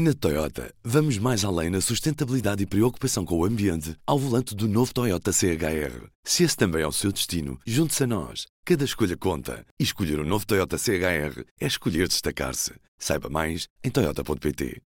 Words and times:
Na 0.00 0.14
Toyota, 0.14 0.72
vamos 0.84 1.18
mais 1.18 1.44
além 1.44 1.70
na 1.70 1.80
sustentabilidade 1.80 2.62
e 2.62 2.66
preocupação 2.66 3.24
com 3.24 3.36
o 3.36 3.44
ambiente 3.44 3.96
ao 4.06 4.16
volante 4.16 4.54
do 4.54 4.68
novo 4.68 4.94
Toyota 4.94 5.32
CHR. 5.32 6.06
Se 6.22 6.44
esse 6.44 6.56
também 6.56 6.82
é 6.82 6.86
o 6.86 6.92
seu 6.92 7.10
destino, 7.10 7.58
junte-se 7.66 8.04
a 8.04 8.06
nós. 8.06 8.46
Cada 8.64 8.84
escolha 8.84 9.16
conta. 9.16 9.66
E 9.76 9.82
escolher 9.82 10.20
o 10.20 10.22
um 10.22 10.24
novo 10.24 10.46
Toyota 10.46 10.78
CHR 10.78 11.42
é 11.60 11.66
escolher 11.66 12.06
destacar-se. 12.06 12.74
Saiba 12.96 13.28
mais 13.28 13.66
em 13.82 13.90
Toyota.pt. 13.90 14.80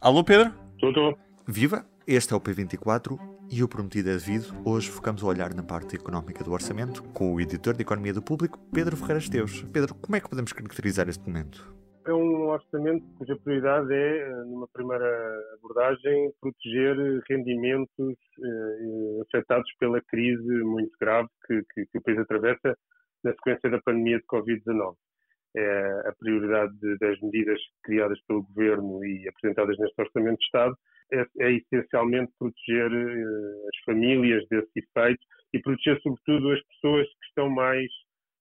Alô, 0.00 0.24
Pedro? 0.24 0.54
Estou, 0.82 1.18
Viva! 1.46 1.84
Este 2.06 2.32
é 2.32 2.36
o 2.36 2.40
P24 2.40 3.18
e 3.50 3.62
o 3.62 3.68
prometido 3.68 4.08
é 4.08 4.14
devido. 4.14 4.54
Hoje 4.64 4.88
focamos 4.88 5.22
a 5.22 5.26
olhar 5.26 5.52
na 5.52 5.64
parte 5.64 5.96
económica 5.96 6.42
do 6.42 6.52
orçamento 6.52 7.02
com 7.02 7.34
o 7.34 7.40
editor 7.42 7.74
de 7.74 7.82
Economia 7.82 8.14
do 8.14 8.22
Público, 8.22 8.58
Pedro 8.72 8.96
Ferreira 8.96 9.18
Esteus. 9.18 9.66
Pedro, 9.70 9.94
como 9.96 10.16
é 10.16 10.20
que 10.20 10.30
podemos 10.30 10.54
caracterizar 10.54 11.10
este 11.10 11.22
momento? 11.28 11.76
É 12.06 12.14
um 12.14 12.50
orçamento 12.50 13.04
cuja 13.18 13.36
prioridade 13.36 13.92
é, 13.92 14.28
numa 14.44 14.68
primeira 14.68 15.40
abordagem, 15.54 16.32
proteger 16.40 16.96
rendimentos 17.28 18.16
eh, 18.44 19.22
afetados 19.22 19.68
pela 19.80 20.00
crise 20.02 20.62
muito 20.62 20.96
grave 21.00 21.28
que, 21.44 21.62
que, 21.74 21.86
que, 21.86 21.98
o 21.98 22.02
país 22.02 22.18
atravessa 22.18 22.78
na 23.24 23.32
sequência 23.32 23.68
da 23.70 23.82
pandemia 23.82 24.18
de 24.18 24.26
Covid-19. 24.26 24.94
É 25.56 26.08
a 26.08 26.14
prioridade 26.16 26.78
de, 26.78 26.96
das 26.98 27.20
medidas 27.20 27.60
criadas 27.82 28.20
pelo 28.28 28.44
Governo 28.44 29.04
e 29.04 29.28
apresentadas 29.28 29.76
neste 29.76 30.00
Orçamento 30.00 30.38
de 30.38 30.44
Estado 30.44 30.76
é, 31.12 31.26
é 31.40 31.52
essencialmente 31.52 32.32
proteger 32.38 32.92
eh, 32.92 33.68
as 33.68 33.84
famílias 33.84 34.46
desse 34.48 34.70
efeito 34.76 35.24
e 35.52 35.58
proteger, 35.60 36.00
sobretudo, 36.02 36.52
as 36.52 36.62
pessoas 36.66 37.08
que 37.08 37.26
estão 37.26 37.50
mais 37.50 37.90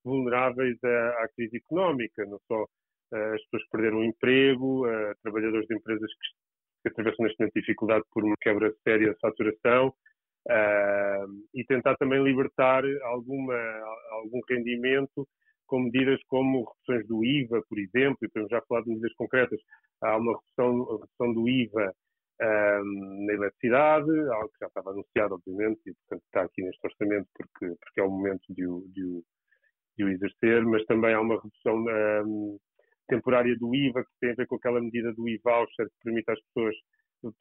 vulneráveis 0.04 0.78
à, 0.84 1.24
à 1.24 1.28
crise 1.36 1.58
económica, 1.58 2.26
não 2.26 2.40
só 2.48 2.68
as 3.14 3.42
pessoas 3.44 3.64
que 3.64 3.70
perderam 3.72 4.00
o 4.00 4.04
emprego, 4.04 4.86
trabalhadores 5.24 5.68
de 5.68 5.76
empresas 5.76 6.10
que, 6.12 6.90
atravessam 6.90 7.26
neste 7.26 7.40
momento 7.40 7.54
dificuldade 7.56 8.04
por 8.12 8.24
uma 8.24 8.36
quebra 8.40 8.72
séria 8.84 9.12
de 9.12 9.20
faturação 9.20 9.92
e 11.54 11.64
tentar 11.66 11.96
também 11.96 12.24
libertar 12.24 12.84
alguma, 13.04 13.56
algum 14.12 14.40
rendimento 14.48 15.28
com 15.66 15.80
medidas 15.80 16.20
como 16.28 16.64
reduções 16.64 17.08
do 17.08 17.26
IVA, 17.26 17.62
por 17.68 17.80
exemplo, 17.80 18.18
e 18.22 18.30
podemos 18.30 18.52
já 18.52 18.62
falar 18.68 18.82
de 18.82 18.90
medidas 18.90 19.14
concretas. 19.16 19.60
Há 20.02 20.18
uma 20.18 20.34
redução, 20.34 21.00
redução 21.00 21.34
do 21.34 21.50
IVA 21.50 21.94
um, 22.42 23.26
na 23.26 23.34
eletricidade, 23.34 24.12
algo 24.30 24.50
que 24.50 24.60
já 24.60 24.68
estava 24.68 24.92
anunciado, 24.92 25.36
obviamente, 25.36 25.82
e 25.86 25.94
portanto 25.94 26.24
está 26.26 26.42
aqui 26.44 26.62
neste 26.62 26.86
orçamento 26.86 27.28
porque, 27.34 27.76
porque 27.80 28.02
é 28.02 28.04
o 28.04 28.10
momento 28.10 28.44
de 28.50 28.68
o, 28.68 28.86
de 28.90 29.04
o, 29.04 29.24
de 29.98 30.04
o 30.04 30.10
exercer, 30.10 30.64
mas 30.66 30.84
também 30.86 31.14
há 31.14 31.22
uma 31.22 31.42
redução 31.42 31.84
um, 32.26 32.58
temporária 33.08 33.56
do 33.58 33.74
IVA, 33.74 34.04
que 34.04 34.12
tem 34.20 34.32
a 34.32 34.36
ver 34.36 34.48
com 34.48 34.56
aquela 34.56 34.82
medida 34.82 35.14
do 35.14 35.28
e-voucher 35.28 35.88
que 35.88 36.04
permite 36.04 36.32
às 36.32 36.40
pessoas 36.46 36.76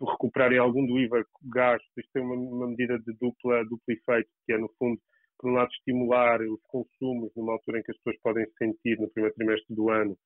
recuperarem 0.01 0.59
algum 0.59 0.87
do 0.87 0.99
IVA 0.99 1.25
gasto. 1.53 1.87
Isto 1.97 2.11
tem 2.13 2.23
uma, 2.23 2.35
uma, 2.35 2.69
medida 2.69 2.99
de 2.99 3.13
dupla, 3.21 3.63
duplo 3.65 3.83
efeito, 3.89 4.29
que 4.47 4.53
é, 4.53 4.59
no 4.59 4.71
fundo, 4.79 4.99
por 5.39 5.51
um 5.51 5.55
lado, 5.55 5.71
estimular 5.73 6.41
os 6.41 6.61
consumos 6.69 7.31
numa 7.37 7.53
altura 7.53 7.81
em 7.81 7.83
que 7.83 7.91
as 7.91 7.99
pessoas 7.99 8.21
podem 8.23 8.47
sentir, 8.59 8.99
no 8.99 9.11
primeiro 9.11 9.35
trimestre 9.35 9.75
do 9.75 9.91
ano, 9.91 10.17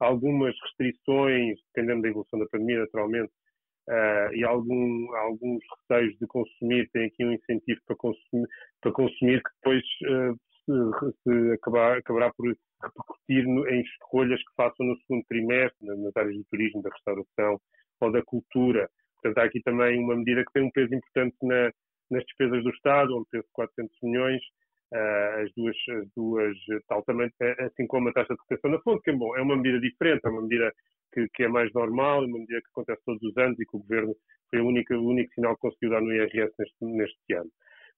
algumas 0.00 0.54
restrições, 0.62 1.58
dependendo 1.74 2.02
da 2.02 2.08
evolução 2.08 2.38
da 2.38 2.46
pandemia, 2.46 2.80
naturalmente, 2.80 3.32
uh, 3.88 4.34
e 4.34 4.44
algum, 4.44 5.14
alguns 5.16 5.62
receios 5.88 6.16
de 6.18 6.26
consumir, 6.26 6.88
tem 6.92 7.06
aqui 7.06 7.24
um 7.24 7.32
incentivo 7.32 7.80
para 7.86 7.96
consumir, 7.96 8.48
para 8.82 8.92
consumir 8.92 9.42
que 9.42 9.50
depois 9.62 9.82
uh, 10.04 10.36
se, 10.66 11.22
se 11.22 11.52
acabar, 11.52 11.98
acabará 11.98 12.32
por 12.34 12.46
no, 13.28 13.68
em 13.68 13.80
escolhas 13.80 14.40
que 14.40 14.54
façam 14.56 14.86
no 14.86 14.96
segundo 15.00 15.24
trimestre, 15.28 15.86
nas 15.86 16.16
áreas 16.16 16.36
do 16.36 16.44
turismo, 16.50 16.82
da 16.82 16.90
restauração 16.90 17.60
ou 18.00 18.12
da 18.12 18.22
cultura. 18.22 18.88
Portanto, 19.14 19.38
há 19.38 19.44
aqui 19.44 19.60
também 19.62 19.98
uma 19.98 20.16
medida 20.16 20.44
que 20.44 20.52
tem 20.52 20.62
um 20.62 20.70
peso 20.70 20.94
importante 20.94 21.36
na, 21.42 21.72
nas 22.10 22.24
despesas 22.24 22.62
do 22.62 22.70
Estado, 22.70 23.16
um 23.16 23.24
peso 23.30 23.44
de 23.44 23.52
400 23.52 23.96
milhões, 24.02 24.42
uh, 24.92 25.42
as, 25.42 25.52
duas, 25.56 25.76
as 26.00 26.08
duas, 26.16 26.56
tal 26.88 27.02
também, 27.04 27.30
assim 27.58 27.86
como 27.86 28.08
a 28.08 28.12
taxa 28.12 28.34
de 28.34 28.40
retenção 28.48 28.70
na 28.70 28.80
fonte, 28.80 29.02
que 29.02 29.10
é, 29.10 29.14
bom, 29.14 29.36
é 29.36 29.42
uma 29.42 29.56
medida 29.56 29.80
diferente, 29.80 30.20
é 30.24 30.28
uma 30.28 30.42
medida 30.42 30.72
que, 31.12 31.26
que, 31.34 31.42
é 31.44 31.48
mais 31.48 31.72
normal, 31.72 32.22
é 32.22 32.26
uma 32.26 32.38
medida 32.38 32.60
que 32.60 32.70
acontece 32.70 33.02
todos 33.04 33.22
os 33.22 33.36
anos 33.36 33.58
e 33.58 33.64
que 33.64 33.76
o 33.76 33.80
Governo 33.80 34.14
foi 34.50 34.60
o 34.60 34.66
único 34.66 35.34
sinal 35.34 35.54
que 35.54 35.62
conseguiu 35.62 35.90
dar 35.90 36.00
no 36.00 36.12
IRS 36.12 36.52
neste, 36.58 36.84
neste 36.84 37.34
ano. 37.34 37.50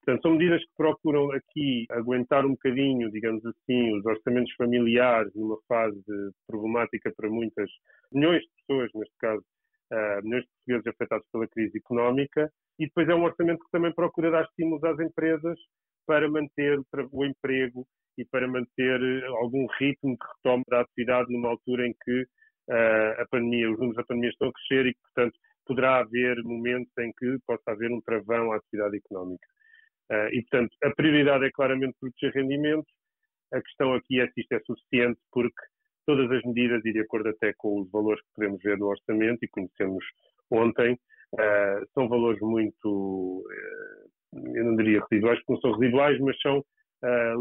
Portanto, 0.08 0.22
são 0.22 0.32
medidas 0.38 0.62
que 0.62 0.74
procuram 0.74 1.30
aqui 1.32 1.84
aguentar 1.90 2.46
um 2.46 2.52
bocadinho, 2.52 3.10
digamos 3.10 3.44
assim, 3.44 3.94
os 3.94 4.06
orçamentos 4.06 4.50
familiares 4.54 5.30
numa 5.34 5.58
fase 5.68 6.02
problemática 6.46 7.12
para 7.14 7.28
muitas 7.28 7.70
milhões 8.10 8.40
de 8.40 8.48
pessoas, 8.56 8.90
neste 8.94 9.14
caso, 9.18 9.44
uh, 9.92 10.24
milhões 10.24 10.44
de 10.44 10.48
portugueses 10.48 10.86
afetados 10.86 11.26
pela 11.30 11.48
crise 11.48 11.76
económica, 11.76 12.50
e 12.78 12.86
depois 12.86 13.06
é 13.06 13.14
um 13.14 13.24
orçamento 13.24 13.62
que 13.62 13.70
também 13.70 13.92
procura 13.92 14.30
dar 14.30 14.44
estímulos 14.44 14.82
às 14.82 14.98
empresas 14.98 15.58
para 16.06 16.26
manter 16.26 16.80
o 17.12 17.24
emprego 17.26 17.86
e 18.16 18.24
para 18.24 18.48
manter 18.48 19.24
algum 19.26 19.66
ritmo 19.78 20.16
de 20.16 20.26
retoma 20.36 20.64
da 20.70 20.80
atividade 20.80 21.30
numa 21.30 21.50
altura 21.50 21.86
em 21.86 21.94
que 22.02 22.22
uh, 22.22 23.20
a 23.20 23.26
pandemia, 23.30 23.70
os 23.70 23.76
números 23.76 23.96
da 23.96 24.04
pandemia 24.04 24.30
estão 24.30 24.48
a 24.48 24.52
crescer 24.54 24.86
e 24.86 24.94
que, 24.94 25.00
portanto, 25.02 25.38
poderá 25.66 25.98
haver 25.98 26.42
momentos 26.44 26.96
em 26.98 27.12
que 27.12 27.36
possa 27.46 27.72
haver 27.72 27.92
um 27.92 28.00
travão 28.00 28.52
à 28.52 28.56
atividade 28.56 28.96
económica. 28.96 29.46
Uh, 30.10 30.28
e, 30.32 30.42
portanto, 30.42 30.70
a 30.84 30.90
prioridade 30.90 31.44
é 31.44 31.50
claramente 31.50 31.96
proteger 32.00 32.32
rendimentos. 32.32 32.90
A 33.52 33.60
questão 33.60 33.94
aqui 33.94 34.20
é 34.20 34.26
se 34.28 34.40
isto 34.40 34.52
é 34.52 34.60
suficiente, 34.60 35.20
porque 35.32 35.62
todas 36.06 36.30
as 36.30 36.42
medidas, 36.44 36.84
e 36.84 36.92
de 36.92 37.00
acordo 37.00 37.28
até 37.28 37.52
com 37.56 37.80
os 37.80 37.90
valores 37.90 38.20
que 38.22 38.28
podemos 38.34 38.62
ver 38.62 38.78
no 38.78 38.86
orçamento 38.86 39.38
e 39.42 39.48
conhecemos 39.48 40.04
ontem, 40.50 40.94
uh, 41.34 41.86
são 41.94 42.08
valores 42.08 42.40
muito, 42.40 43.44
uh, 43.44 44.48
eu 44.54 44.64
não 44.64 44.76
diria 44.76 45.04
residuais, 45.10 45.38
porque 45.40 45.52
não 45.52 45.60
são 45.60 45.78
residuais, 45.78 46.18
mas 46.20 46.40
são 46.40 46.64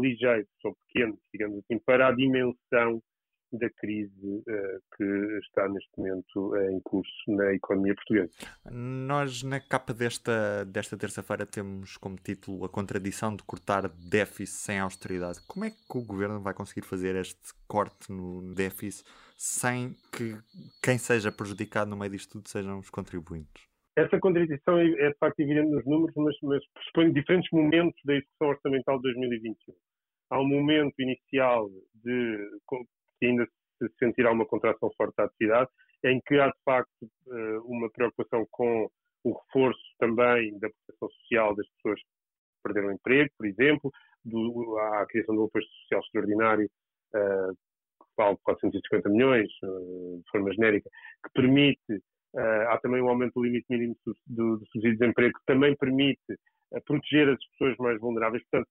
ligeiros, 0.00 0.46
são 0.62 0.72
pequenos, 0.86 1.18
digamos 1.32 1.58
assim, 1.58 1.80
para 1.84 2.06
a 2.06 2.12
dimensão 2.12 3.02
da 3.52 3.70
crise 3.70 4.26
uh, 4.26 4.96
que 4.96 5.04
está 5.38 5.68
neste 5.68 5.90
momento 5.96 6.54
uh, 6.54 6.70
em 6.70 6.80
curso 6.80 7.12
na 7.28 7.54
economia 7.54 7.94
portuguesa. 7.94 8.30
Nós, 8.70 9.42
na 9.42 9.60
capa 9.60 9.94
desta, 9.94 10.64
desta 10.64 10.96
terça-feira, 10.96 11.46
temos 11.46 11.96
como 11.96 12.16
título 12.16 12.64
a 12.64 12.68
contradição 12.68 13.34
de 13.34 13.42
cortar 13.42 13.88
déficit 13.88 14.56
sem 14.56 14.78
austeridade. 14.78 15.40
Como 15.46 15.64
é 15.64 15.70
que 15.70 15.98
o 15.98 16.04
governo 16.04 16.40
vai 16.40 16.54
conseguir 16.54 16.82
fazer 16.82 17.16
este 17.16 17.54
corte 17.66 18.10
no 18.12 18.54
déficit 18.54 19.08
sem 19.36 19.94
que 20.12 20.36
quem 20.82 20.98
seja 20.98 21.30
prejudicado 21.30 21.90
no 21.90 21.96
meio 21.96 22.10
disto 22.10 22.32
tudo 22.32 22.48
sejam 22.48 22.78
os 22.78 22.90
contribuintes? 22.90 23.66
Essa 23.96 24.18
contradição 24.18 24.78
é, 24.78 24.84
é 24.84 25.10
de 25.10 25.18
facto 25.18 25.40
evidente 25.40 25.70
nos 25.70 25.84
números, 25.84 26.14
mas, 26.16 26.36
mas 26.42 26.62
pressupõe 26.72 27.12
diferentes 27.12 27.48
momentos 27.52 28.00
da 28.04 28.14
execução 28.14 28.48
orçamental 28.48 28.96
de 28.96 29.02
2021 29.14 29.74
há 30.30 30.40
um 30.40 30.46
momento 30.46 30.94
inicial 31.00 31.68
de 31.94 32.38
que 33.18 33.26
ainda 33.26 33.46
se 33.78 33.88
sentirá 33.98 34.32
uma 34.32 34.46
contração 34.46 34.90
forte 34.96 35.14
da 35.16 35.24
atividade, 35.24 35.70
em 36.04 36.20
que 36.26 36.38
há 36.38 36.48
de 36.48 36.58
facto 36.64 37.10
eh, 37.28 37.58
uma 37.64 37.90
preocupação 37.90 38.46
com 38.50 38.88
o 39.24 39.32
reforço 39.32 39.80
também 39.98 40.58
da 40.58 40.68
proteção 40.68 41.08
social 41.10 41.56
das 41.56 41.68
pessoas 41.70 42.00
que 42.00 42.06
perderam 42.62 42.88
o 42.88 42.92
emprego, 42.92 43.30
por 43.36 43.46
exemplo, 43.46 43.90
do, 44.24 44.78
a 44.78 45.06
criação 45.06 45.34
do 45.34 45.44
apoio 45.44 45.64
social 45.64 46.00
extraordinário, 46.02 46.70
uh, 47.14 47.52
que 47.54 48.06
vale 48.16 48.36
450 48.42 49.08
milhões, 49.08 49.48
uh, 49.64 50.18
de 50.18 50.30
forma 50.30 50.52
genérica, 50.52 50.88
que 51.24 51.32
permite, 51.32 52.02
há 52.68 52.78
também 52.78 53.02
um 53.02 53.08
aumento 53.08 53.34
do 53.34 53.44
limite 53.44 53.66
mínimo 53.70 53.96
do, 54.04 54.14
do 54.26 54.66
subsídio 54.66 54.92
de 54.92 54.98
desemprego, 54.98 55.38
que 55.38 55.46
também 55.46 55.74
permite 55.76 56.38
proteger 56.84 57.28
as 57.30 57.44
pessoas 57.50 57.76
mais 57.78 57.98
vulneráveis. 57.98 58.42
Portanto, 58.50 58.68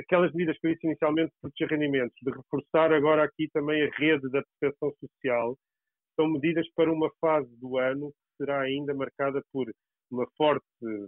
aquelas 0.00 0.32
medidas 0.32 0.58
que 0.58 0.66
eu 0.66 0.72
disse 0.72 0.86
inicialmente 0.86 1.30
de 1.30 1.40
proteger 1.40 1.68
rendimentos, 1.68 2.16
de 2.22 2.30
reforçar 2.30 2.92
agora 2.92 3.24
aqui 3.24 3.48
também 3.52 3.82
a 3.82 3.90
rede 3.96 4.28
da 4.30 4.42
proteção 4.42 4.92
social, 5.00 5.56
são 6.16 6.28
medidas 6.28 6.66
para 6.74 6.92
uma 6.92 7.10
fase 7.20 7.48
do 7.60 7.78
ano 7.78 8.10
que 8.10 8.44
será 8.44 8.60
ainda 8.60 8.94
marcada 8.94 9.42
por 9.52 9.70
uma 10.10 10.26
forte 10.36 10.66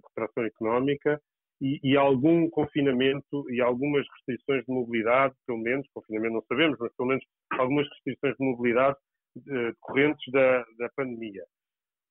retração 0.09 0.45
económica 0.45 1.21
e, 1.61 1.79
e, 1.83 1.97
algum 1.97 2.49
confinamento 2.51 3.45
e 3.51 3.61
algumas 3.61 4.05
restrições 4.17 4.65
de 4.65 4.73
mobilidade, 4.73 5.35
pelo 5.47 5.59
menos, 5.59 5.87
confinamento 5.95 6.35
não 6.35 6.45
sabemos, 6.49 6.77
mas 6.81 6.93
pelo 6.97 7.09
menos 7.09 7.25
algumas 7.53 7.89
restrições 7.89 8.37
de 8.37 8.45
mobilidade 8.45 8.97
eh, 9.37 9.71
decorrentes 9.71 10.33
da, 10.33 10.65
da 10.79 10.89
pandemia. 10.97 11.45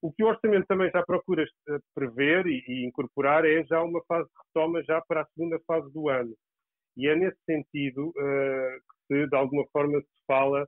O 0.01 0.12
que 0.12 0.24
o 0.24 0.27
orçamento 0.27 0.66
também 0.68 0.89
já 0.89 1.04
procura 1.04 1.44
eh, 1.44 1.77
prever 1.94 2.48
e, 2.48 2.86
incorporar 2.86 3.45
é 3.45 3.63
já 3.66 3.84
uma 3.84 4.01
fase 4.07 4.27
de 4.27 4.36
retoma 4.48 4.84
já 4.84 5.01
para 5.01 5.22
a 5.22 5.25
segunda 5.27 5.60
fase 5.68 5.92
do 5.92 6.10
ano. 6.10 6.34
E 6.98 7.08
é 7.08 7.16
nesse 7.16 7.40
sentido 7.46 8.10
uh, 8.10 8.82
que, 9.08 9.28
de 9.28 9.36
alguma 9.36 9.66
forma, 9.72 10.00
se 10.02 10.26
fala 10.28 10.68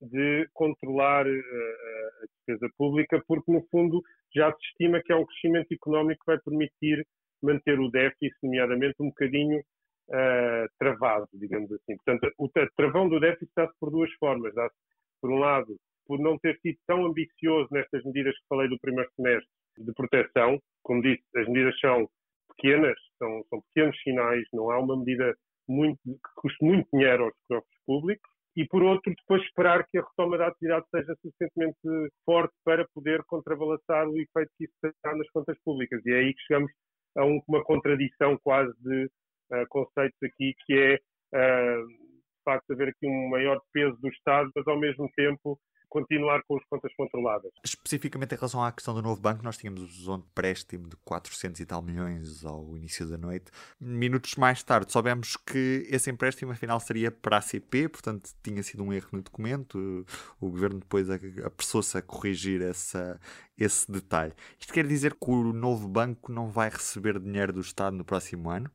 de 0.00 0.48
controlar 0.52 1.26
uh, 1.26 1.30
a 1.30 2.26
despesa 2.26 2.72
pública, 2.76 3.22
porque, 3.26 3.50
no 3.50 3.66
fundo, 3.70 4.02
já 4.34 4.52
se 4.52 4.58
estima 4.66 5.02
que 5.02 5.12
é 5.12 5.16
um 5.16 5.26
crescimento 5.26 5.72
económico 5.72 6.24
que 6.24 6.32
vai 6.32 6.40
permitir 6.40 7.06
manter 7.42 7.78
o 7.78 7.90
déficit, 7.90 8.36
nomeadamente, 8.42 8.96
um 9.00 9.08
bocadinho 9.08 9.60
uh, 9.60 10.68
travado, 10.78 11.28
digamos 11.34 11.70
assim. 11.72 11.96
Portanto, 11.96 12.32
o 12.38 12.48
travão 12.76 13.08
do 13.08 13.20
déficit 13.20 13.50
dá-se 13.56 13.74
por 13.78 13.90
duas 13.90 14.12
formas. 14.14 14.54
Dá-se, 14.54 14.74
por 15.20 15.30
um 15.30 15.38
lado, 15.38 15.76
por 16.06 16.18
não 16.18 16.38
ter 16.38 16.58
sido 16.60 16.78
tão 16.86 17.06
ambicioso 17.06 17.68
nestas 17.70 18.04
medidas 18.04 18.34
que 18.34 18.46
falei 18.48 18.68
do 18.68 18.78
primeiro 18.80 19.10
semestre 19.16 19.48
de 19.78 19.92
proteção. 19.92 20.60
Como 20.82 21.02
disse, 21.02 21.22
as 21.36 21.46
medidas 21.48 21.78
são 21.80 22.08
pequenas, 22.56 22.96
são, 23.18 23.44
são 23.48 23.60
pequenos 23.72 24.00
sinais, 24.02 24.44
não 24.52 24.70
há 24.70 24.78
uma 24.78 24.96
medida 24.96 25.34
muito, 25.68 26.00
que 26.04 26.34
custe 26.36 26.64
muito 26.64 26.88
dinheiro 26.92 27.24
aos 27.24 27.34
cofres 27.48 27.80
públicos. 27.86 28.34
E, 28.56 28.64
por 28.66 28.82
outro, 28.84 29.12
depois 29.12 29.42
esperar 29.42 29.84
que 29.88 29.98
a 29.98 30.02
retoma 30.02 30.38
da 30.38 30.46
atividade 30.46 30.86
seja 30.90 31.14
suficientemente 31.20 31.78
forte 32.24 32.54
para 32.64 32.86
poder 32.94 33.22
contrabalançar 33.24 34.08
o 34.08 34.16
efeito 34.16 34.50
que 34.56 34.64
isso 34.64 34.74
terá 34.80 35.16
nas 35.16 35.28
contas 35.30 35.58
públicas. 35.64 36.00
E 36.06 36.12
é 36.12 36.18
aí 36.18 36.34
que 36.34 36.42
chegamos 36.42 36.70
a 37.16 37.24
um, 37.24 37.40
uma 37.48 37.64
contradição 37.64 38.38
quase 38.42 38.72
de 38.80 39.06
uh, 39.06 39.66
conceitos 39.68 40.18
aqui, 40.22 40.54
que 40.64 40.72
é, 40.72 40.94
uh, 40.94 41.86
de 41.88 42.42
facto, 42.44 42.70
haver 42.70 42.88
aqui 42.88 43.08
um 43.08 43.28
maior 43.28 43.60
peso 43.72 43.96
do 44.00 44.08
Estado, 44.08 44.50
mas 44.54 44.66
ao 44.68 44.78
mesmo 44.78 45.10
tempo 45.16 45.58
continuar 45.94 46.42
com 46.42 46.56
as 46.56 46.64
contas 46.64 46.92
controladas. 46.96 47.52
Especificamente 47.64 48.34
em 48.34 48.36
relação 48.36 48.64
à 48.64 48.72
questão 48.72 48.92
do 48.92 49.00
novo 49.00 49.20
banco, 49.20 49.44
nós 49.44 49.56
tínhamos 49.56 49.88
de 49.92 50.10
empréstimo 50.10 50.88
de 50.88 50.96
400 51.04 51.60
e 51.60 51.66
tal 51.66 51.80
milhões 51.80 52.44
ao 52.44 52.76
início 52.76 53.08
da 53.08 53.16
noite. 53.16 53.52
Minutos 53.80 54.34
mais 54.34 54.60
tarde 54.64 54.90
soubemos 54.90 55.36
que 55.36 55.86
esse 55.88 56.10
empréstimo 56.10 56.50
afinal 56.50 56.80
seria 56.80 57.12
para 57.12 57.38
a 57.38 57.40
CP, 57.40 57.88
portanto 57.88 58.30
tinha 58.42 58.60
sido 58.64 58.82
um 58.82 58.92
erro 58.92 59.08
no 59.12 59.22
documento. 59.22 60.04
O 60.40 60.50
governo 60.50 60.80
depois 60.80 61.08
apressou-se 61.08 61.96
a 61.96 62.02
corrigir 62.02 62.60
essa, 62.60 63.20
esse 63.56 63.90
detalhe. 63.90 64.32
Isto 64.58 64.74
quer 64.74 64.86
dizer 64.86 65.14
que 65.14 65.30
o 65.30 65.52
novo 65.52 65.86
banco 65.86 66.32
não 66.32 66.50
vai 66.50 66.70
receber 66.70 67.20
dinheiro 67.20 67.52
do 67.52 67.60
Estado 67.60 67.96
no 67.96 68.04
próximo 68.04 68.50
ano? 68.50 68.68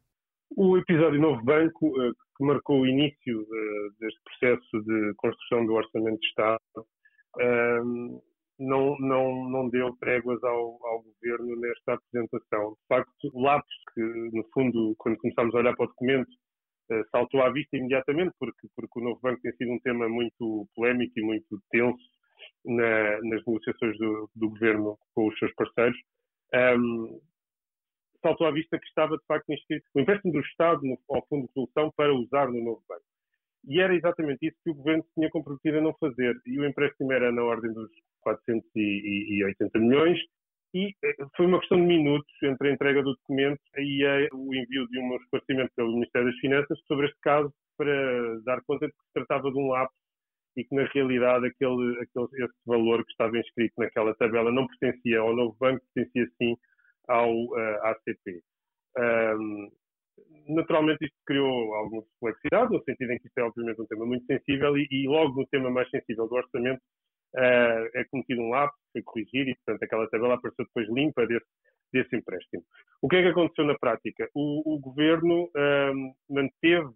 O 0.56 0.78
episódio 0.78 1.20
Novo 1.20 1.44
Banco, 1.44 2.02
eh, 2.02 2.12
que 2.38 2.44
marcou 2.44 2.82
o 2.82 2.88
início 2.88 3.42
eh, 3.42 3.90
deste 4.00 4.20
processo 4.24 4.82
de 4.84 5.14
construção 5.16 5.66
do 5.66 5.74
Orçamento 5.74 6.20
de 6.20 6.28
Estado, 6.28 6.60
não, 8.60 8.98
não, 9.00 9.50
não 9.50 9.70
deu 9.70 9.96
tréguas 9.98 10.44
ao, 10.44 10.86
ao, 10.86 11.04
governo 11.04 11.56
nesta 11.60 11.94
apresentação. 11.94 12.72
De 12.74 12.88
facto, 12.88 13.32
o 13.34 13.42
lápis 13.42 13.76
que, 13.94 14.02
no 14.02 14.44
fundo, 14.54 14.96
quando 14.98 15.18
começámos 15.18 15.56
a 15.56 15.60
olhar 15.60 15.76
para 15.76 15.86
o 15.86 15.88
documento, 15.88 16.30
uh, 16.92 17.10
saltou 17.12 17.42
à 17.42 17.50
vista 17.52 17.78
imediatamente, 17.78 18.34
porque, 18.38 18.68
porque 18.76 19.00
o 19.00 19.04
novo 19.04 19.20
banco 19.22 19.42
tem 19.42 19.54
sido 19.54 19.72
um 19.72 19.80
tema 19.80 20.10
muito 20.10 20.68
polémico 20.76 21.14
e 21.18 21.24
muito 21.24 21.62
tenso 21.72 22.04
na, 22.66 23.22
nas 23.22 23.46
negociações 23.46 23.98
do, 23.98 24.30
do, 24.36 24.50
governo 24.50 24.98
com 25.16 25.28
os 25.28 25.40
seus 25.40 25.54
parceiros. 25.54 25.98
Um, 26.54 27.22
saltou 28.22 28.48
à 28.48 28.52
vista 28.52 28.78
que 28.78 28.88
estava, 28.88 29.18
de 29.18 29.26
facto, 29.26 29.52
inscrito 29.54 29.86
o 29.96 30.02
empréstimo 30.02 30.34
do 30.34 30.42
Estado 30.42 30.82
no, 30.84 31.00
ao 31.10 31.26
Fundo 31.28 31.48
de 31.48 31.54
Solução 31.54 31.92
para 31.96 32.14
usar 32.14 32.48
no 32.48 32.62
novo 32.62 32.84
banco. 32.88 33.09
E 33.68 33.80
era 33.80 33.96
exatamente 33.96 34.48
isso 34.48 34.58
que 34.64 34.72
o 34.72 34.76
governo 34.76 35.06
tinha 35.14 35.30
comprometido 35.30 35.78
a 35.78 35.82
não 35.82 35.94
fazer. 36.00 36.36
E 36.46 36.60
o 36.60 36.66
empréstimo 36.66 37.12
era 37.12 37.32
na 37.32 37.44
ordem 37.44 37.74
dos 37.74 37.90
480 38.22 39.80
milhões. 39.80 40.20
E 40.74 40.94
eh, 41.04 41.16
foi 41.36 41.46
uma 41.46 41.60
questão 41.60 41.78
de 41.78 41.86
minutos 41.86 42.32
entre 42.44 42.70
a 42.70 42.74
entrega 42.74 43.02
do 43.02 43.16
documento 43.16 43.60
e 43.78 44.06
o 44.32 44.54
envio 44.54 44.88
de 44.88 45.00
um 45.00 45.16
esclarecimento 45.16 45.72
pelo 45.76 45.94
Ministério 45.94 46.30
das 46.30 46.40
Finanças 46.40 46.80
sobre 46.88 47.08
este 47.08 47.20
caso, 47.22 47.52
para 47.78 48.40
dar 48.42 48.62
conta 48.64 48.88
de 48.88 48.94
que 48.94 49.00
se 49.00 49.14
tratava 49.14 49.52
de 49.52 49.58
um 49.58 49.70
lapso 49.70 49.96
e 50.58 50.64
que, 50.64 50.76
na 50.76 50.86
realidade, 50.88 51.48
aquele, 51.48 52.00
aquele, 52.02 52.44
esse 52.44 52.54
valor 52.66 53.04
que 53.06 53.12
estava 53.12 53.38
inscrito 53.38 53.74
naquela 53.78 54.14
tabela 54.16 54.52
não 54.52 54.68
pertencia 54.68 55.20
ao 55.20 55.36
novo 55.36 55.56
banco, 55.60 55.84
pertencia 55.94 56.28
sim 56.38 56.56
ao 57.08 57.34
uh, 57.34 57.58
eh, 57.58 57.80
ACP. 57.84 58.44
Um, 58.98 59.72
naturalmente 60.48 61.06
isto 61.06 61.18
criou 61.26 61.74
alguma 61.76 62.04
complexidade, 62.20 62.74
no 62.74 62.84
sentido 62.84 63.12
em 63.12 63.20
que 63.20 63.28
isto 63.28 63.38
é 63.38 63.44
obviamente 63.44 63.82
um 63.82 63.86
tema 63.86 64.06
muito 64.06 64.26
sensível 64.26 64.78
e, 64.78 64.88
e 64.90 65.08
logo 65.08 65.40
no 65.40 65.48
tema 65.48 65.70
mais 65.70 65.90
sensível 65.90 66.28
do 66.28 66.36
orçamento 66.36 66.82
uh, 67.36 67.98
é 67.98 68.04
cometido 68.10 68.42
um 68.42 68.50
lapso, 68.50 68.78
foi 68.92 69.02
corrigido 69.04 69.50
e 69.50 69.56
portanto 69.56 69.84
aquela 69.84 70.10
tabela 70.10 70.36
apareceu 70.36 70.66
depois 70.66 70.90
limpa 70.90 71.26
desse, 71.28 71.46
desse 71.94 72.16
empréstimo. 72.16 72.64
O 73.02 73.08
que 73.08 73.18
é 73.18 73.22
que 73.22 73.30
aconteceu 73.30 73.66
na 73.66 73.78
prática? 73.78 74.30
O, 74.34 74.76
o 74.76 74.80
governo 74.80 75.46
uh, 75.46 76.16
manteve 76.30 76.88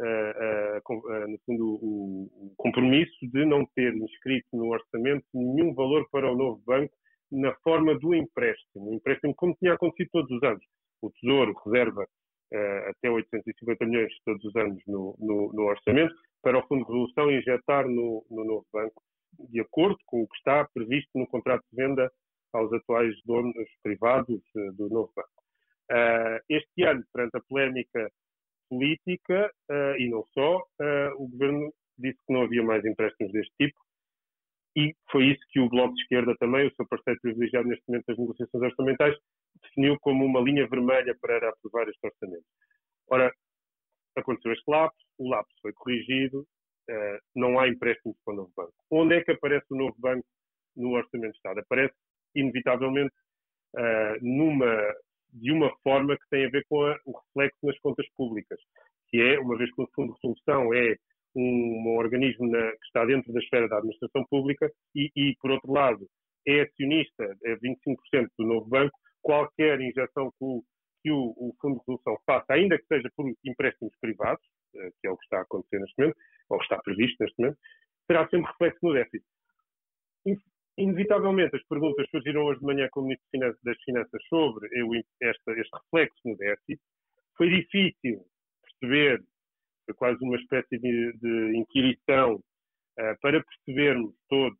uh, 0.00 1.28
no 1.28 1.38
fundo 1.44 1.74
o, 1.74 2.54
compromisso 2.56 3.16
de 3.22 3.44
não 3.44 3.64
ter 3.74 3.94
inscrito 3.94 4.48
no 4.52 4.68
orçamento 4.68 5.24
nenhum 5.34 5.74
valor 5.74 6.08
para 6.10 6.30
o 6.30 6.36
novo 6.36 6.62
banco 6.66 6.94
na 7.30 7.54
forma 7.56 7.98
do 7.98 8.14
empréstimo, 8.14 8.90
o 8.90 8.94
empréstimo 8.94 9.34
como 9.34 9.54
tinha 9.56 9.74
acontecido 9.74 10.08
todos 10.12 10.30
os 10.30 10.42
anos. 10.42 10.64
O 11.02 11.10
Tesouro 11.10 11.54
reserva 11.64 12.06
até 12.88 13.10
850 13.10 13.84
milhões 13.86 14.12
todos 14.24 14.44
os 14.44 14.56
anos 14.56 14.82
no, 14.86 15.16
no, 15.18 15.52
no, 15.52 15.64
orçamento, 15.64 16.14
para 16.42 16.58
o 16.58 16.66
Fundo 16.66 16.84
de 16.84 16.92
Resolução 16.92 17.30
injetar 17.30 17.86
no, 17.86 18.24
no 18.30 18.44
novo 18.44 18.66
banco, 18.72 19.02
de 19.50 19.60
acordo 19.60 19.98
com 20.06 20.22
o 20.22 20.28
que 20.28 20.36
está 20.36 20.66
previsto 20.72 21.10
no 21.14 21.26
contrato 21.26 21.62
de 21.70 21.76
venda 21.76 22.10
aos 22.52 22.72
atuais 22.72 23.14
donos 23.24 23.68
privados 23.82 24.40
uh, 24.56 24.72
do 24.74 24.88
novo 24.88 25.12
banco. 25.14 25.28
Uh, 25.90 26.40
este 26.48 26.84
ano, 26.84 27.04
perante 27.12 27.36
a 27.36 27.42
polémica 27.48 28.10
política 28.70 29.50
e 29.98 30.10
não 30.10 30.22
só, 30.34 30.62
o 31.16 31.26
governo 31.26 31.72
disse 31.98 32.18
que 32.26 32.32
não 32.34 32.42
havia 32.42 32.62
mais 32.62 32.84
empréstimos 32.84 33.32
deste 33.32 33.50
tipo 33.58 33.78
e 34.78 34.94
foi 35.10 35.32
isso 35.32 35.40
que 35.50 35.58
o 35.58 35.68
Bloco 35.68 35.92
de 35.94 36.02
Esquerda 36.02 36.36
também, 36.38 36.68
o 36.68 36.74
seu 36.76 36.86
parceiro 36.86 37.20
privilegiado 37.20 37.66
neste 37.66 37.82
momento 37.88 38.04
das 38.06 38.16
negociações 38.16 38.62
orçamentais, 38.62 39.16
definiu 39.60 39.98
como 39.98 40.24
uma 40.24 40.40
linha 40.40 40.68
vermelha 40.68 41.16
para 41.20 41.48
aprovar 41.48 41.88
este 41.88 42.06
orçamento. 42.06 42.44
Ora, 43.10 43.32
aconteceu 44.16 44.52
este 44.52 44.70
lapso, 44.70 45.04
o 45.18 45.28
lapso 45.30 45.52
foi 45.60 45.72
corrigido, 45.72 46.42
uh, 46.42 47.18
não 47.34 47.58
há 47.58 47.66
empréstimos 47.66 48.16
para 48.24 48.34
o 48.34 48.36
novo 48.36 48.52
banco. 48.56 48.74
Onde 48.88 49.16
é 49.16 49.24
que 49.24 49.32
aparece 49.32 49.66
o 49.70 49.76
novo 49.76 49.96
banco 49.98 50.24
no 50.76 50.92
Orçamento 50.92 51.32
de 51.32 51.36
Estado? 51.38 51.58
Aparece, 51.58 51.94
inevitavelmente, 52.36 53.14
uh, 53.74 54.16
numa, 54.22 54.94
de 55.32 55.50
uma 55.50 55.74
forma 55.82 56.16
que 56.16 56.28
tem 56.30 56.46
a 56.46 56.50
ver 56.50 56.64
com 56.68 56.84
a, 56.84 56.96
o 57.04 57.18
reflexo 57.18 57.58
nas 57.64 57.78
contas 57.80 58.06
públicas, 58.16 58.60
que 59.08 59.20
é, 59.20 59.40
uma 59.40 59.58
vez 59.58 59.74
que 59.74 59.82
o 59.82 59.88
Fundo 59.92 60.12
de 60.12 60.20
Resolução 60.22 60.72
é 60.72 60.96
um, 61.38 61.88
um 61.88 61.96
organismo 61.96 62.48
na, 62.48 62.70
que 62.72 62.86
está 62.86 63.04
dentro 63.04 63.32
da 63.32 63.40
esfera 63.40 63.68
da 63.68 63.78
administração 63.78 64.24
pública 64.26 64.70
e, 64.94 65.10
e, 65.16 65.36
por 65.40 65.50
outro 65.50 65.72
lado, 65.72 66.06
é 66.46 66.62
acionista, 66.62 67.36
é 67.44 67.56
25% 67.56 68.28
do 68.38 68.46
novo 68.46 68.68
banco, 68.68 68.96
qualquer 69.22 69.80
injeção 69.80 70.30
que 70.30 70.44
o, 70.44 70.62
que 71.02 71.10
o, 71.10 71.34
o 71.36 71.54
Fundo 71.60 71.74
de 71.74 71.80
Resolução 71.80 72.18
faça, 72.26 72.52
ainda 72.52 72.78
que 72.78 72.86
seja 72.86 73.10
por 73.16 73.30
empréstimos 73.44 73.92
privados, 74.00 74.44
eh, 74.76 74.90
que 75.00 75.06
é 75.06 75.10
o 75.10 75.16
que 75.16 75.24
está 75.24 75.38
a 75.38 75.42
acontecer 75.42 75.78
neste 75.78 75.98
momento, 75.98 76.16
ou 76.48 76.60
está 76.60 76.78
previsto 76.78 77.16
neste 77.20 77.38
momento, 77.38 77.58
terá 78.06 78.28
sempre 78.28 78.50
reflexo 78.50 78.78
no 78.82 78.92
déficit. 78.94 79.24
Inevitavelmente, 80.78 81.56
as 81.56 81.66
perguntas 81.66 82.08
surgiram 82.08 82.44
hoje 82.44 82.60
de 82.60 82.66
manhã 82.66 82.88
com 82.92 83.00
o 83.00 83.02
Ministro 83.02 83.58
das 83.64 83.82
Finanças 83.82 84.22
sobre 84.28 84.68
este, 84.68 85.60
este 85.60 85.74
reflexo 85.74 86.20
no 86.24 86.36
déficit. 86.36 86.80
Foi 87.36 87.48
difícil 87.50 88.24
perceber, 88.62 89.20
foi 89.88 89.94
quase 89.94 90.18
uma 90.22 90.36
espécie 90.36 90.78
de, 90.78 91.12
de 91.18 91.56
inquirição 91.56 92.34
uh, 92.34 93.20
para 93.22 93.42
percebermos 93.42 94.14
todos 94.28 94.58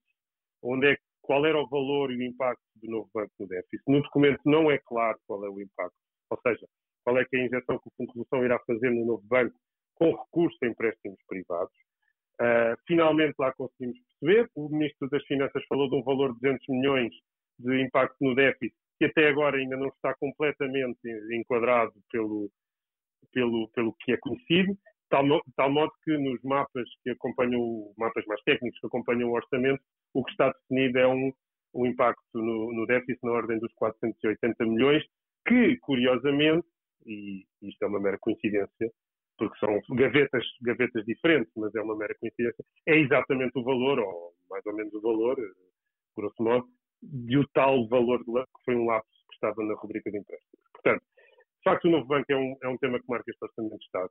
onde 0.63 0.93
é 0.93 0.97
qual 1.21 1.45
era 1.45 1.61
o 1.61 1.69
valor 1.69 2.11
e 2.11 2.17
o 2.17 2.23
impacto 2.23 2.63
do 2.77 2.91
novo 2.91 3.11
banco 3.13 3.33
no 3.39 3.47
déficit. 3.47 3.83
No 3.87 4.03
documento 4.03 4.41
não 4.47 4.71
é 4.71 4.79
claro 4.79 5.19
qual 5.27 5.45
é 5.45 5.51
o 5.51 5.61
impacto, 5.61 5.95
ou 6.31 6.41
seja, 6.41 6.67
qual 7.05 7.19
é 7.19 7.25
que 7.25 7.37
é 7.37 7.41
a 7.41 7.47
injeção 7.47 7.79
que 7.79 7.89
o 7.89 7.93
Fundo 7.97 8.07
de 8.07 8.19
Resolução 8.19 8.45
irá 8.45 8.59
fazer 8.67 8.91
no 8.91 9.05
novo 9.05 9.23
banco 9.25 9.55
com 9.95 10.13
recurso 10.13 10.57
a 10.63 10.67
empréstimos 10.67 11.19
privados. 11.29 11.75
Uh, 12.41 12.79
finalmente 12.87 13.35
lá 13.39 13.53
conseguimos 13.53 13.99
perceber, 14.21 14.49
o 14.55 14.69
Ministro 14.69 15.09
das 15.11 15.25
Finanças 15.25 15.63
falou 15.69 15.91
de 15.91 15.97
um 15.97 16.03
valor 16.03 16.33
de 16.35 16.41
200 16.41 16.69
milhões 16.69 17.13
de 17.59 17.83
impacto 17.83 18.17
no 18.21 18.35
déficit, 18.35 18.75
que 18.99 19.07
até 19.07 19.29
agora 19.29 19.59
ainda 19.59 19.77
não 19.77 19.89
está 19.89 20.15
completamente 20.15 21.01
enquadrado 21.33 21.93
pelo, 22.11 22.49
pelo, 23.33 23.69
pelo 23.75 23.93
que 24.01 24.13
é 24.13 24.17
conhecido, 24.17 24.79
tal, 25.09 25.25
tal 25.57 25.71
modo 25.71 25.93
que 26.05 26.17
nos 26.17 26.41
mapas 26.43 26.89
que 27.03 27.11
acompanham, 27.11 27.93
mapas 27.97 28.25
mais 28.27 28.41
técnicos 28.43 28.79
que 28.81 28.87
acompanham 28.87 29.31
o 29.31 29.35
orçamento, 29.35 29.83
o 30.15 30.25
que 30.25 30.31
está 30.31 30.53
definido 30.53 30.99
é 30.99 31.07
um, 31.07 31.33
um 31.75 31.87
impacto 31.87 32.23
no, 32.35 32.73
no 32.73 32.87
déficit 32.87 33.19
na 33.23 33.33
ordem 33.33 33.59
dos 33.59 33.73
480 33.75 34.65
milhões, 34.67 35.05
que, 35.47 35.77
curiosamente, 35.79 36.67
e 37.07 37.45
isto 37.63 37.83
é 37.83 37.87
uma 37.87 38.01
mera 38.01 38.19
coincidência, 38.21 38.91
porque 39.39 39.59
são 39.59 39.81
gavetas, 39.91 40.45
gavetas 40.63 41.05
diferentes, 41.05 41.53
mas 41.57 41.75
é 41.75 41.81
uma 41.81 41.97
mera 41.97 42.15
coincidência, 42.19 42.65
é 42.87 42.97
exatamente 42.97 43.59
o 43.59 43.63
valor, 43.63 43.99
ou 43.99 44.33
mais 44.51 44.65
ou 44.67 44.75
menos 44.75 44.93
o 44.95 45.01
valor, 45.01 45.37
grosso 46.17 46.43
modo, 46.43 46.67
de 47.03 47.39
o 47.39 47.47
tal 47.49 47.89
valor 47.89 48.19
que 48.25 48.65
foi 48.65 48.75
um 48.75 48.87
lapso 48.87 49.09
que 49.29 49.35
estava 49.35 49.63
na 49.63 49.75
rubrica 49.75 50.11
de 50.11 50.19
empréstimos. 50.19 50.65
Portanto, 50.73 51.03
de 51.03 51.65
facto, 51.65 51.85
o 51.87 51.91
novo 51.91 52.07
banco 52.07 52.27
é 52.31 52.37
um, 52.37 52.57
é 52.63 52.69
um 52.69 52.79
tema 52.79 52.99
que 52.99 53.09
marca 53.09 53.31
este 53.31 53.45
orçamento 53.45 53.79
de 53.79 53.85
Estado 53.85 54.11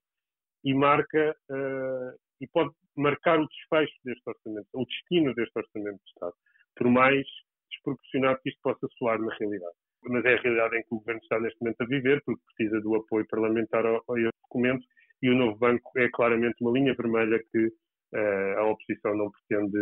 e 0.67 0.73
marca 0.73 1.33
uh, 1.49 2.19
e 2.41 2.47
pode 2.47 2.71
marcar 2.97 3.39
o 3.39 3.47
desfecho 3.47 3.93
deste 4.03 4.29
orçamento, 4.29 4.67
o 4.73 4.85
destino 4.85 5.33
deste 5.33 5.57
orçamento 5.57 5.97
de 5.97 6.09
Estado, 6.09 6.33
por 6.75 6.89
mais 6.89 7.25
desproporcionado 7.71 8.39
que 8.43 8.49
isto 8.49 8.61
possa 8.61 8.87
soar 8.97 9.17
na 9.19 9.33
realidade. 9.35 9.75
Mas 10.03 10.25
é 10.25 10.33
a 10.33 10.41
realidade 10.41 10.77
em 10.77 10.81
que 10.81 10.93
o 10.93 10.97
Governo 10.97 11.21
está 11.21 11.39
neste 11.39 11.59
momento 11.61 11.81
a 11.81 11.85
viver, 11.85 12.21
porque 12.25 12.41
precisa 12.55 12.81
do 12.81 12.95
apoio 12.95 13.25
parlamentar 13.29 13.85
ao, 13.85 14.03
ao 14.07 14.15
documento, 14.43 14.85
e 15.21 15.29
o 15.29 15.35
novo 15.35 15.57
banco 15.57 15.89
é 15.97 16.09
claramente 16.09 16.55
uma 16.61 16.71
linha 16.71 16.93
vermelha 16.93 17.41
que 17.51 17.71
a 18.57 18.63
oposição 18.65 19.15
não 19.15 19.31
pretende 19.31 19.77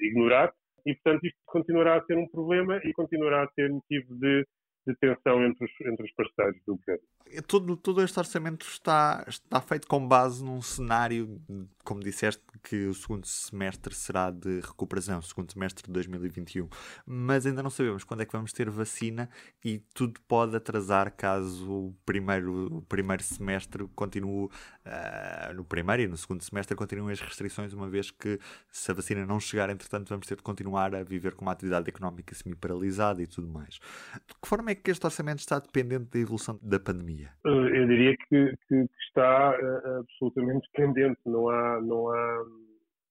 ignorar. 0.00 0.52
E, 0.86 0.94
portanto, 0.94 1.24
isto 1.24 1.38
continuará 1.44 1.96
a 1.96 2.04
ser 2.04 2.16
um 2.16 2.28
problema 2.28 2.80
e 2.84 2.92
continuará 2.92 3.44
a 3.44 3.52
ser 3.52 3.70
motivo 3.70 4.14
de 4.18 4.46
de 4.86 4.94
tensão 4.96 5.44
entre 5.44 5.64
os, 5.64 5.70
entre 5.80 6.06
os 6.06 6.12
parceiros 6.12 6.60
do 6.66 6.76
governo. 6.76 7.02
Todo, 7.46 7.76
todo 7.76 8.02
este 8.02 8.18
orçamento 8.18 8.66
está, 8.66 9.24
está 9.28 9.60
feito 9.60 9.86
com 9.86 10.06
base 10.06 10.44
num 10.44 10.60
cenário, 10.60 11.40
como 11.84 12.00
disseste, 12.00 12.42
que 12.62 12.86
o 12.86 12.94
segundo 12.94 13.26
semestre 13.26 13.94
será 13.94 14.30
de 14.30 14.60
recuperação, 14.60 15.20
segundo 15.22 15.52
semestre 15.52 15.86
de 15.86 15.92
2021. 15.92 16.68
Mas 17.06 17.46
ainda 17.46 17.62
não 17.62 17.70
sabemos 17.70 18.04
quando 18.04 18.22
é 18.22 18.26
que 18.26 18.32
vamos 18.32 18.52
ter 18.52 18.70
vacina 18.70 19.28
e 19.64 19.78
tudo 19.94 20.20
pode 20.28 20.56
atrasar 20.56 21.12
caso 21.14 21.70
o 21.70 21.94
primeiro, 22.04 22.78
o 22.78 22.82
primeiro 22.82 23.22
semestre 23.22 23.86
continue, 23.94 24.46
uh, 24.46 25.54
no 25.54 25.64
primeiro 25.64 26.02
e 26.02 26.06
no 26.06 26.16
segundo 26.16 26.42
semestre 26.42 26.76
continuem 26.76 27.12
as 27.12 27.20
restrições, 27.20 27.72
uma 27.72 27.88
vez 27.88 28.10
que 28.10 28.38
se 28.70 28.90
a 28.90 28.94
vacina 28.94 29.26
não 29.26 29.40
chegar, 29.40 29.70
entretanto, 29.70 30.08
vamos 30.08 30.26
ter 30.26 30.36
de 30.36 30.42
continuar 30.42 30.94
a 30.94 31.02
viver 31.02 31.34
com 31.34 31.44
uma 31.44 31.52
atividade 31.52 31.88
económica 31.88 32.34
semi-paralisada 32.34 33.22
e 33.22 33.26
tudo 33.26 33.48
mais. 33.48 33.80
De 34.26 34.34
que 34.40 34.48
forma 34.48 34.70
é 34.70 34.74
que 34.74 34.90
este 34.90 35.04
orçamento 35.04 35.40
está 35.40 35.58
dependente 35.58 36.10
da 36.10 36.18
evolução 36.18 36.58
da 36.62 36.78
pandemia? 36.78 37.30
Eh, 37.44 37.80
eu 37.80 37.86
diria 37.86 38.16
que, 38.16 38.56
que, 38.68 38.88
que 38.88 39.04
está 39.08 39.50
uh, 39.50 40.00
absolutamente 40.00 40.68
dependente. 40.72 41.18
Não 41.26 41.48
há, 41.48 41.80
não 41.80 42.10
há. 42.10 42.44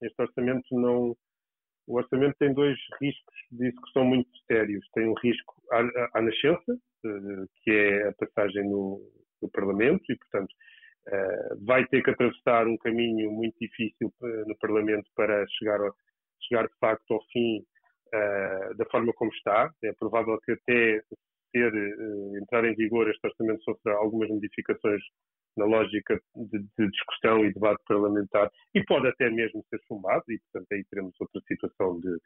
Este 0.01 0.22
orçamento 0.22 0.67
não. 0.72 1.15
O 1.88 1.98
orçamento 1.98 2.36
tem 2.38 2.53
dois 2.53 2.77
riscos 3.01 3.36
que 3.58 3.91
são 3.91 4.05
muito 4.05 4.29
sérios. 4.48 4.86
Tem 4.93 5.08
um 5.08 5.13
risco 5.15 5.55
à, 5.72 6.20
à 6.20 6.22
nascença, 6.22 6.74
uh, 6.74 7.48
que 7.63 7.72
é 7.72 8.08
a 8.08 8.13
passagem 8.13 8.70
no, 8.70 9.01
no 9.41 9.50
Parlamento, 9.50 10.03
e, 10.10 10.15
portanto, 10.15 10.51
uh, 11.08 11.65
vai 11.65 11.86
ter 11.88 12.03
que 12.03 12.12
atravessar 12.12 12.67
um 12.67 12.77
caminho 12.77 13.31
muito 13.31 13.55
difícil 13.60 14.13
no 14.48 14.58
Parlamento 14.58 15.10
para 15.15 15.46
chegar, 15.58 15.79
chegar 16.48 16.67
de 16.67 16.77
facto 16.79 17.13
ao 17.13 17.24
fim 17.31 17.65
da 18.77 18.86
forma 18.91 19.13
como 19.13 19.31
está. 19.31 19.72
É 19.84 19.93
provável 19.93 20.38
que 20.41 20.51
até 20.51 21.01
ter, 21.53 21.74
entrar 22.41 22.65
em 22.65 22.75
vigor 22.75 23.10
este 23.10 23.25
orçamento 23.25 23.63
sofra 23.63 23.93
algumas 23.93 24.29
modificações 24.29 25.01
na 25.58 25.65
lógica 25.65 26.20
de, 26.36 26.60
de, 26.77 26.89
discussão 26.89 27.43
e 27.46 27.53
debate 27.53 27.81
parlamentar 27.88 28.50
e 28.74 28.84
pode 28.86 29.08
até 29.08 29.29
mesmo 29.29 29.63
ser 29.70 29.79
chumbado 29.88 30.24
e, 30.29 30.39
portanto, 30.39 30.72
aí 30.72 30.84
teremos 30.89 31.13
outra 31.20 31.41
situação 31.48 32.00
de, 32.00 32.17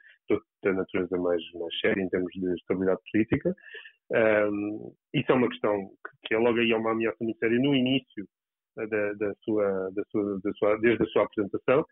de, 0.63 0.71
natureza 0.73 1.17
mais, 1.17 1.41
mais 1.53 1.79
séria 1.79 2.01
em 2.01 2.09
termos 2.09 2.31
de 2.33 2.53
estabilidade 2.53 3.01
política. 3.11 3.55
Um, 4.11 4.93
isso 5.13 5.31
é 5.31 5.35
uma 5.35 5.49
questão 5.49 5.87
que, 5.87 6.27
que 6.27 6.35
é 6.35 6.37
logo 6.37 6.59
aí 6.59 6.71
é 6.71 6.77
uma 6.77 6.91
ameaça 6.91 7.17
muito 7.21 7.39
séria 7.39 7.59
no 7.59 7.75
início 7.75 8.27
uh, 8.77 8.87
da, 8.87 9.13
da, 9.13 9.33
sua, 9.43 9.89
da, 9.91 10.03
sua, 10.11 10.39
da 10.41 10.53
sua, 10.53 10.77
desde 10.79 11.03
a 11.03 11.07
sua 11.07 11.23
apresentação. 11.23 11.85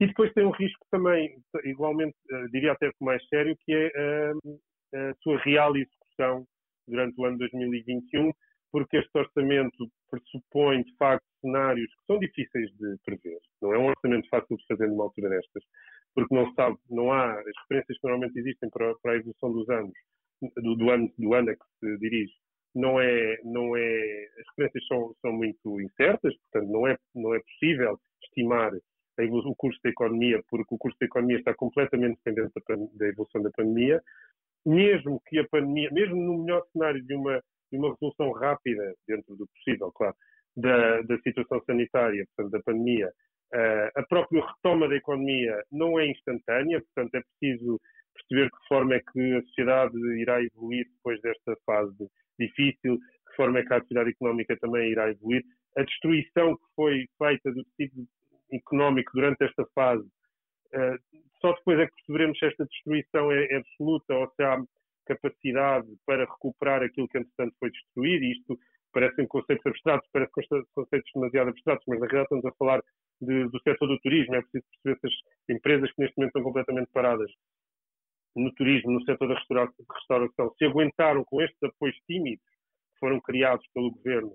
E 0.00 0.06
depois 0.06 0.32
tem 0.32 0.46
um 0.46 0.52
risco 0.52 0.86
também, 0.90 1.36
igualmente, 1.64 2.16
uh, 2.32 2.50
diria 2.50 2.72
até 2.72 2.90
mais 3.00 3.22
sério, 3.28 3.56
que 3.64 3.72
é 3.74 4.32
uh, 4.32 4.60
a 4.94 5.14
sua 5.22 5.38
real 5.40 5.76
execução 5.76 6.46
durante 6.86 7.20
o 7.20 7.24
ano 7.26 7.38
2021, 7.38 8.32
porque 8.70 8.98
este 8.98 9.16
orçamento 9.16 9.90
pressupõe, 10.10 10.82
de 10.82 10.94
facto, 10.96 11.24
cenários 11.40 11.88
que 11.88 12.06
são 12.06 12.18
difíceis 12.18 12.70
de 12.72 12.96
prever. 13.04 13.38
Não 13.62 13.72
é 13.72 13.78
um 13.78 13.86
orçamento 13.86 14.28
fácil 14.28 14.56
de 14.56 14.66
fazer 14.66 14.88
numa 14.88 15.04
altura 15.04 15.30
destas, 15.30 15.62
porque 16.14 16.34
não 16.34 16.52
sabe, 16.54 16.76
não 16.90 17.12
há 17.12 17.32
as 17.32 17.56
referências 17.62 17.98
que 17.98 18.04
normalmente 18.08 18.38
existem 18.38 18.68
para, 18.70 18.94
para 19.02 19.12
a 19.12 19.16
evolução 19.16 19.52
dos 19.52 19.68
anos, 19.70 19.92
do, 20.56 20.74
do, 20.76 20.90
ano, 20.90 21.12
do 21.18 21.34
ano 21.34 21.50
a 21.50 21.54
que 21.54 21.64
se 21.80 21.98
dirige, 21.98 22.32
não 22.74 23.00
é, 23.00 23.38
não 23.44 23.76
é, 23.76 24.28
as 24.38 24.46
referências 24.50 24.86
são, 24.86 25.14
são 25.20 25.32
muito 25.32 25.80
incertas, 25.80 26.34
portanto 26.36 26.70
não 26.70 26.86
é, 26.86 26.96
não 27.14 27.34
é 27.34 27.40
possível 27.40 27.98
estimar 28.22 28.72
o 29.20 29.54
curso 29.56 29.80
da 29.82 29.90
economia, 29.90 30.40
porque 30.48 30.74
o 30.74 30.78
curso 30.78 30.96
da 31.00 31.06
economia 31.06 31.38
está 31.38 31.52
completamente 31.54 32.20
dependente 32.24 32.52
da, 32.54 32.76
da 32.94 33.08
evolução 33.08 33.42
da 33.42 33.50
pandemia, 33.50 34.00
mesmo 34.64 35.20
que 35.26 35.38
a 35.38 35.48
pandemia, 35.48 35.90
mesmo 35.90 36.16
no 36.16 36.44
melhor 36.44 36.64
cenário 36.72 37.02
de 37.02 37.14
uma, 37.14 37.42
de 37.70 37.78
uma 37.78 37.90
resolução 37.90 38.32
rápida, 38.32 38.94
dentro 39.06 39.36
do 39.36 39.46
possível, 39.48 39.92
claro, 39.92 40.14
da, 40.56 41.02
da 41.02 41.18
situação 41.18 41.62
sanitária, 41.64 42.26
portanto, 42.34 42.52
da 42.52 42.62
pandemia, 42.62 43.08
uh, 43.54 44.00
a 44.00 44.02
própria 44.04 44.44
retoma 44.44 44.88
da 44.88 44.96
economia 44.96 45.62
não 45.70 45.98
é 45.98 46.06
instantânea, 46.06 46.80
portanto, 46.80 47.14
é 47.14 47.22
preciso 47.22 47.80
perceber 48.14 48.50
que 48.50 48.68
forma 48.68 48.94
é 48.94 49.00
que 49.12 49.34
a 49.36 49.42
sociedade 49.42 49.96
irá 50.20 50.42
evoluir 50.42 50.86
depois 50.96 51.20
desta 51.20 51.56
fase 51.64 52.08
difícil, 52.38 52.98
que 52.98 53.36
forma 53.36 53.60
é 53.60 53.64
que 53.64 53.72
a 53.72 53.76
atividade 53.76 54.10
económica 54.10 54.56
também 54.58 54.90
irá 54.90 55.10
evoluir. 55.10 55.42
A 55.76 55.82
destruição 55.82 56.56
que 56.56 56.64
foi 56.74 57.06
feita 57.16 57.52
do 57.52 57.64
tecido 57.76 58.04
económico 58.52 59.12
durante 59.14 59.44
esta 59.44 59.64
fase 59.74 60.08
eh, 60.72 60.96
só 61.40 61.52
depois 61.52 61.78
é 61.78 61.86
que 61.86 61.94
perceberemos 61.94 62.38
se 62.38 62.46
esta 62.46 62.66
destruição 62.66 63.32
é, 63.32 63.44
é, 63.46 63.56
absoluta 63.56 64.14
ou 64.14 64.30
se 64.34 64.42
há 64.42 64.58
capacidade 65.08 65.88
para 66.06 66.24
recuperar 66.24 66.82
aquilo 66.82 67.08
que, 67.08 67.18
entretanto, 67.18 67.54
foi 67.58 67.70
destruído. 67.70 68.24
E 68.24 68.32
isto 68.32 68.58
parecem 68.92 69.26
conceitos 69.26 69.66
abstratos, 69.66 70.08
parecem 70.12 70.64
conceitos 70.74 71.10
demasiado 71.14 71.50
abstratos, 71.50 71.84
mas 71.88 72.00
na 72.00 72.06
realidade 72.06 72.24
estamos 72.24 72.44
a 72.44 72.56
falar 72.58 72.82
de, 73.20 73.48
do 73.48 73.60
setor 73.62 73.88
do 73.88 73.98
turismo. 74.00 74.34
É 74.34 74.42
preciso 74.42 74.64
perceber 74.82 75.00
se 75.00 75.06
as 75.06 75.56
empresas 75.56 75.92
que 75.92 76.02
neste 76.02 76.16
momento 76.16 76.30
estão 76.30 76.42
completamente 76.42 76.90
paradas 76.92 77.30
no 78.36 78.52
turismo, 78.54 78.92
no 78.92 79.04
setor 79.04 79.28
da 79.28 79.34
restauração, 79.34 80.54
se 80.56 80.64
aguentaram 80.64 81.24
com 81.24 81.42
estes 81.42 81.62
apoios 81.62 81.96
tímidos 82.06 82.44
que 82.44 82.98
foram 83.00 83.20
criados 83.20 83.66
pelo 83.74 83.90
governo, 83.90 84.32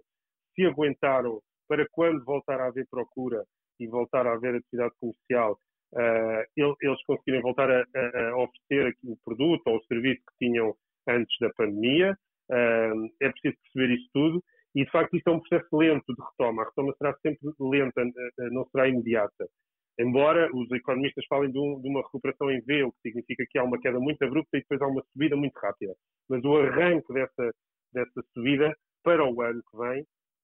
se 0.56 0.66
aguentaram 0.66 1.42
para 1.68 1.88
quando 1.92 2.24
voltar 2.26 2.60
a 2.60 2.68
haver 2.68 2.86
procura 2.90 3.44
e 3.80 3.88
voltar 3.88 4.28
a 4.28 4.34
haver 4.34 4.56
atividade 4.56 4.94
comercial, 5.00 5.58
uh, 5.94 6.76
eles 6.82 7.04
conseguirem 7.06 7.42
voltar 7.42 7.70
a, 7.70 7.82
a, 7.82 8.38
oferecer 8.38 8.96
o 9.04 9.18
produto 9.24 9.62
ou 9.68 9.78
o 9.78 9.84
serviço 9.86 10.22
que 10.22 10.46
tinham 10.46 10.76
antes 11.08 11.38
da 11.40 11.50
pandemia. 11.52 12.18
Uh, 12.50 13.08
é 13.22 13.30
preciso 13.30 13.58
perceber 13.62 13.94
isso 13.96 14.10
tudo. 14.14 14.44
E, 14.76 14.84
de 14.84 14.92
facto, 14.92 15.16
isto 15.16 15.30
é 15.30 15.34
um 15.34 15.40
processo 15.40 15.78
lento 15.78 16.14
de 16.14 16.22
retoma. 16.22 16.64
A 16.64 16.66
retoma 16.66 16.94
será 16.98 17.16
sempre 17.22 17.40
lenta, 17.60 18.04
não 18.52 18.66
será 18.70 18.88
imediata. 18.88 19.48
Embora 20.00 20.50
os 20.54 20.72
economistas 20.72 21.24
falem 21.28 21.52
de, 21.52 21.60
um, 21.60 21.80
de, 21.80 21.88
uma 21.88 22.02
recuperação 22.02 22.50
em 22.50 22.60
V, 22.62 22.84
o 22.84 22.92
que 22.94 23.02
significa 23.10 23.46
que 23.48 23.60
há 23.60 23.64
uma 23.64 23.80
queda 23.80 24.00
muito 24.00 24.24
abrupta 24.24 24.58
e 24.58 24.62
depois 24.62 24.82
há 24.82 24.88
uma 24.88 25.04
subida 25.12 25.36
muito 25.36 25.56
rápida. 25.58 25.94
Mas 26.28 26.44
o 26.44 26.58
arranque 26.58 27.14
dessa, 27.14 27.54
dessa 27.94 28.24
subida 28.34 28.76
para 29.04 29.24
o 29.24 29.42
ano 29.42 29.62
que 29.70 29.78
vem 29.78 30.04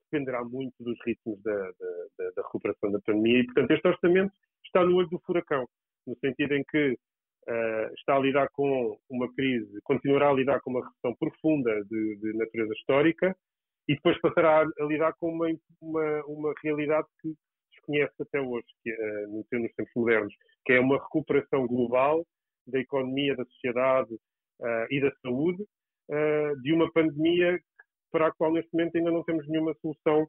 dependerá 0.09 0.43
muito 0.43 0.73
dos 0.79 0.97
ritmos 1.05 1.41
da, 1.43 1.55
da, 1.55 2.29
da 2.35 2.41
recuperação 2.43 2.91
da 2.91 2.99
pandemia. 3.01 3.39
E, 3.39 3.45
portanto, 3.45 3.71
este 3.71 3.87
orçamento 3.87 4.33
está 4.65 4.83
no 4.83 4.95
olho 4.95 5.09
do 5.09 5.19
furacão, 5.19 5.67
no 6.05 6.17
sentido 6.19 6.53
em 6.55 6.63
que 6.63 6.91
uh, 6.93 7.93
está 7.95 8.15
a 8.15 8.19
lidar 8.19 8.49
com 8.51 8.97
uma 9.09 9.31
crise, 9.33 9.79
continuará 9.83 10.29
a 10.29 10.33
lidar 10.33 10.59
com 10.61 10.71
uma 10.71 10.85
recessão 10.85 11.15
profunda 11.15 11.83
de, 11.85 12.15
de 12.17 12.33
natureza 12.37 12.73
histórica 12.73 13.35
e 13.87 13.95
depois 13.95 14.19
passará 14.21 14.61
a, 14.61 14.83
lidar 14.85 15.13
com 15.13 15.31
uma, 15.31 15.47
uma, 15.81 16.25
uma, 16.25 16.53
realidade 16.63 17.07
que 17.21 17.33
desconhece 17.71 18.13
até 18.21 18.39
hoje, 18.39 18.67
que, 18.83 18.91
uh, 18.91 19.27
nos 19.31 19.47
tempos 19.47 19.93
modernos, 19.95 20.33
que 20.65 20.73
é 20.73 20.79
uma 20.79 20.97
recuperação 20.97 21.65
global 21.67 22.25
da 22.67 22.79
economia, 22.79 23.35
da 23.35 23.45
sociedade 23.45 24.13
uh, 24.13 24.85
e 24.89 25.01
da 25.01 25.11
saúde 25.21 25.65
de 26.63 26.73
uma 26.73 26.91
pandemia 26.91 27.59
para 28.11 28.27
a 28.27 28.31
qual 28.31 28.51
neste 28.51 28.71
momento 28.73 28.97
ainda 28.97 29.11
não 29.11 29.23
temos 29.23 29.47
nenhuma 29.47 29.73
solução 29.81 30.27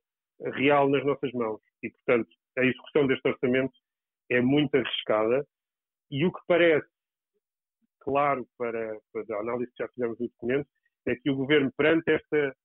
real 0.54 0.88
nas 0.88 1.04
nossas 1.04 1.32
mãos. 1.32 1.60
E, 1.82 1.90
portanto, 1.90 2.28
a 2.58 2.64
execução 2.64 3.06
deste 3.06 3.28
orçamento 3.28 3.72
é 4.30 4.40
muito 4.40 4.74
arriscada 4.74 5.46
e 6.10 6.24
o 6.24 6.32
que 6.32 6.40
parece 6.46 6.88
claro 8.00 8.46
para, 8.58 8.98
para 9.12 9.36
a 9.36 9.40
análise 9.40 9.70
que 9.72 9.82
já 9.82 9.88
fizemos 9.88 10.18
do 10.18 10.28
documento 10.28 10.68
é 11.06 11.14
que 11.16 11.30
o 11.30 11.36
governo, 11.36 11.70
perante 11.76 12.10
esta, 12.10 12.56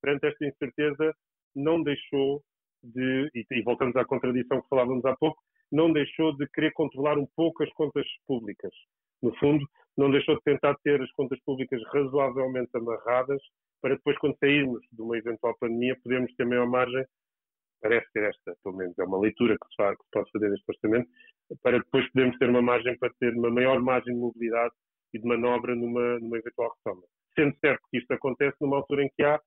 perante 0.00 0.26
esta 0.26 0.46
incerteza, 0.46 1.14
não 1.54 1.82
deixou 1.82 2.42
de, 2.82 3.30
e, 3.34 3.44
e 3.50 3.62
voltamos 3.62 3.96
à 3.96 4.04
contradição 4.04 4.60
que 4.60 4.68
falávamos 4.68 5.04
há 5.04 5.16
pouco, 5.16 5.40
não 5.70 5.92
deixou 5.92 6.36
de 6.36 6.48
querer 6.48 6.72
controlar 6.72 7.18
um 7.18 7.26
pouco 7.36 7.62
as 7.62 7.72
contas 7.72 8.06
públicas. 8.26 8.72
No 9.22 9.34
fundo, 9.36 9.64
não 10.00 10.10
deixou 10.10 10.34
de 10.36 10.42
tentar 10.42 10.74
ter 10.82 11.00
as 11.00 11.12
contas 11.12 11.38
públicas 11.44 11.80
razoavelmente 11.92 12.70
amarradas 12.74 13.40
para 13.82 13.94
depois, 13.94 14.16
quando 14.18 14.36
sairmos 14.38 14.80
de 14.92 15.02
uma 15.02 15.16
eventual 15.16 15.56
pandemia, 15.58 15.96
podermos 16.02 16.34
ter 16.36 16.46
maior 16.46 16.66
margem 16.66 17.04
parece 17.82 18.06
ser 18.12 18.24
esta, 18.24 18.54
pelo 18.62 18.76
menos 18.76 18.98
é 18.98 19.04
uma 19.04 19.18
leitura 19.18 19.56
que 19.56 19.68
se, 19.68 19.76
faz, 19.76 19.96
que 19.96 20.04
se 20.04 20.10
pode 20.12 20.30
fazer 20.32 20.50
deste 20.50 20.64
orçamento, 20.68 21.08
para 21.62 21.78
depois 21.78 22.10
podermos 22.12 22.38
ter 22.38 22.50
uma 22.50 22.60
margem 22.60 22.98
para 22.98 23.10
ter 23.18 23.34
uma 23.34 23.50
maior 23.50 23.80
margem 23.80 24.14
de 24.14 24.20
mobilidade 24.20 24.74
e 25.14 25.18
de 25.18 25.26
manobra 25.26 25.74
numa, 25.74 26.18
numa 26.18 26.38
eventual 26.38 26.74
retoma. 26.76 27.06
Sendo 27.34 27.56
certo 27.58 27.80
que 27.90 27.98
isto 27.98 28.12
acontece 28.12 28.56
numa 28.60 28.76
altura 28.76 29.04
em 29.04 29.10
que 29.16 29.22
há 29.22 29.40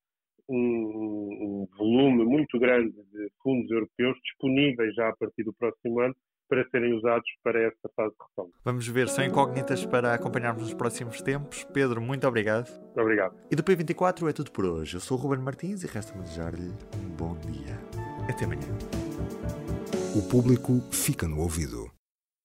um, 0.49 0.57
um, 0.57 1.67
volume 1.77 2.25
muito 2.25 2.59
grande 2.59 2.91
de 2.91 3.29
fundos 3.43 3.69
europeus 3.69 4.17
disponíveis 4.23 4.93
já 4.95 5.09
a 5.09 5.15
partir 5.15 5.43
do 5.43 5.53
próximo 5.53 5.99
ano 5.99 6.15
para 6.47 6.67
serem 6.69 6.93
usados 6.93 7.27
para 7.43 7.61
esta 7.61 7.89
fase 7.95 8.11
de 8.11 8.23
retoma. 8.29 8.53
Vamos 8.63 8.87
ver, 8.87 9.09
são 9.09 9.23
incógnitas 9.23 9.85
para 9.85 10.13
acompanharmos 10.13 10.63
nos 10.63 10.73
próximos 10.73 11.21
tempos. 11.21 11.63
Pedro, 11.73 12.01
muito 12.01 12.27
obrigado. 12.27 12.69
Obrigado. 12.95 13.35
E 13.49 13.55
do 13.55 13.63
P24 13.63 14.29
é 14.29 14.33
tudo 14.33 14.51
por 14.51 14.65
hoje. 14.65 14.95
Eu 14.97 15.01
sou 15.01 15.17
o 15.17 15.21
Ruben 15.21 15.39
Martins 15.39 15.83
e 15.83 15.87
resta-me 15.87 16.23
desejar-lhe 16.23 16.71
um 16.97 17.09
bom 17.15 17.35
dia. 17.37 17.79
Até 18.29 18.45
amanhã. 18.45 18.61
O 20.15 20.21
público 20.29 20.79
fica 20.91 21.27
no 21.27 21.39
ouvido. 21.39 21.91